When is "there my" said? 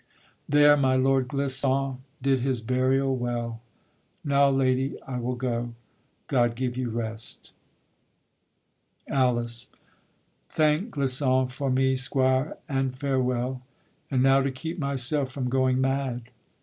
0.49-0.95